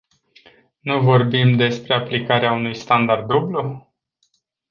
Nu 0.79 1.01
vorbim 1.01 1.55
despre 1.55 1.93
aplicarea 1.93 2.51
unui 2.51 2.75
standard 2.75 3.27
dublu? 3.27 3.91